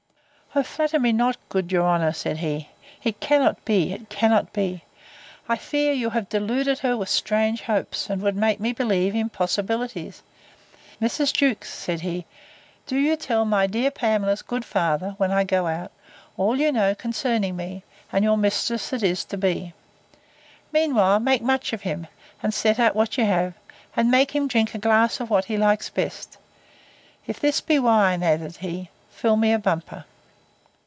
O 0.53 0.63
flatter 0.63 0.99
me 0.99 1.13
not, 1.13 1.37
good 1.47 1.71
your 1.71 1.87
honour, 1.87 2.11
said 2.11 2.39
he: 2.39 2.67
It 3.05 3.21
cannot 3.21 3.63
be! 3.63 3.93
it 3.93 4.09
cannot 4.09 4.51
be!—I 4.51 5.55
fear 5.55 5.93
you 5.93 6.09
have 6.09 6.27
deluded 6.27 6.79
her 6.79 6.97
with 6.97 7.07
strange 7.07 7.61
hopes; 7.61 8.09
and 8.09 8.21
would 8.21 8.35
make 8.35 8.59
me 8.59 8.73
believe 8.73 9.15
impossibilities!—Mrs. 9.15 11.31
Jewkes, 11.31 11.73
said 11.73 12.01
he, 12.01 12.25
do 12.85 12.97
you 12.99 13.15
tell 13.15 13.45
my 13.45 13.65
dear 13.65 13.91
Pamela's 13.91 14.41
good 14.41 14.65
father, 14.65 15.11
when 15.15 15.31
I 15.31 15.45
go 15.45 15.67
out, 15.67 15.89
all 16.35 16.59
you 16.59 16.69
know 16.73 16.93
concerning 16.95 17.55
me, 17.55 17.83
and 18.11 18.21
your 18.25 18.35
mistress 18.35 18.89
that 18.89 19.03
is 19.03 19.23
to 19.23 19.37
be. 19.37 19.71
Meantime, 20.73 21.23
make 21.23 21.41
much 21.41 21.71
of 21.71 21.83
him, 21.83 22.07
and 22.43 22.53
set 22.53 22.77
out 22.77 22.93
what 22.93 23.17
you 23.17 23.23
have; 23.23 23.53
and 23.95 24.11
make 24.11 24.31
him 24.35 24.49
drink 24.49 24.75
a 24.75 24.79
glass 24.79 25.21
of 25.21 25.29
what 25.29 25.45
he 25.45 25.55
likes 25.55 25.89
best. 25.89 26.37
If 27.25 27.39
this 27.39 27.61
be 27.61 27.79
wine, 27.79 28.21
added 28.21 28.57
he, 28.57 28.89
fill 29.09 29.37
me 29.37 29.53
a 29.53 29.57
bumper. 29.59 30.03